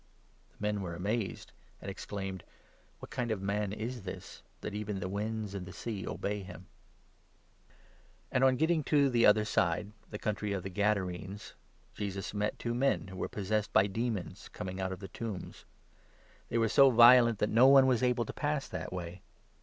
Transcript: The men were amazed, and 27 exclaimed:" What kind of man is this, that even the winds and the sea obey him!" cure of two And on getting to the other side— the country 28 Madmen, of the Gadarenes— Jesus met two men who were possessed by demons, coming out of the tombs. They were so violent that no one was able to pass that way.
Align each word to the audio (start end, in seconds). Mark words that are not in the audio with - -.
The 0.49 0.57
men 0.59 0.81
were 0.81 0.95
amazed, 0.95 1.51
and 1.79 1.85
27 1.85 1.91
exclaimed:" 1.91 2.43
What 3.01 3.11
kind 3.11 3.29
of 3.29 3.39
man 3.39 3.71
is 3.71 4.01
this, 4.01 4.41
that 4.61 4.73
even 4.73 4.99
the 4.99 5.07
winds 5.07 5.53
and 5.53 5.67
the 5.67 5.71
sea 5.71 6.07
obey 6.07 6.41
him!" 6.41 6.65
cure 7.67 7.69
of 7.69 7.69
two 7.69 7.75
And 8.31 8.43
on 8.43 8.55
getting 8.55 8.83
to 8.85 9.11
the 9.11 9.27
other 9.27 9.45
side— 9.45 9.91
the 10.09 10.17
country 10.17 10.49
28 10.53 10.55
Madmen, 10.55 10.57
of 10.57 10.63
the 10.63 10.69
Gadarenes— 11.21 11.53
Jesus 11.99 12.33
met 12.33 12.57
two 12.57 12.73
men 12.73 13.09
who 13.09 13.15
were 13.15 13.29
possessed 13.29 13.71
by 13.73 13.85
demons, 13.85 14.49
coming 14.49 14.81
out 14.81 14.91
of 14.91 15.01
the 15.01 15.07
tombs. 15.07 15.65
They 16.49 16.57
were 16.57 16.67
so 16.67 16.89
violent 16.89 17.37
that 17.37 17.51
no 17.51 17.67
one 17.67 17.85
was 17.85 18.01
able 18.01 18.25
to 18.25 18.33
pass 18.33 18.67
that 18.69 18.91
way. 18.91 19.21